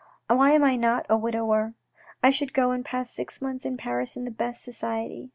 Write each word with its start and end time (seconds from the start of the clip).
Why 0.29 0.49
am 0.53 0.63
I 0.63 0.77
not 0.77 1.05
a 1.09 1.15
widower? 1.15 1.75
I 2.23 2.31
should 2.31 2.53
go 2.55 2.71
and 2.71 2.83
pass 2.83 3.11
six 3.11 3.39
months 3.39 3.65
in 3.65 3.77
Paris 3.77 4.15
in 4.17 4.25
the 4.25 4.31
best 4.31 4.63
society. 4.63 5.29